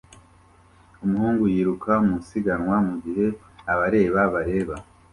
[1.03, 3.25] Umuhungu yiruka mu isiganwa mugihe
[3.73, 4.75] abareba bareba